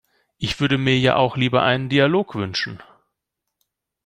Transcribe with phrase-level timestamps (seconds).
[0.39, 2.81] Ich würde mir ja auch lieber einen Dialog wünschen.